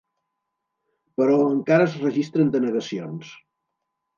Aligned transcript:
Però 1.19 1.35
encara 1.49 1.87
es 1.91 1.99
registren 2.07 2.53
denegacions. 2.57 3.37